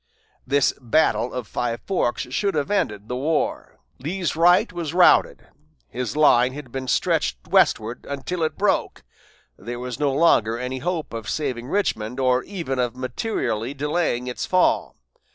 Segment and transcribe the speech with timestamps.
[0.47, 3.77] This battle of Five Forks should have ended the war.
[3.99, 5.45] Lee's right was routed;
[5.89, 9.03] his line had been stretched westward until it broke;
[9.59, 14.47] there was no longer any hope of saving Richmond, or even of materially delaying its
[14.47, 14.95] fall.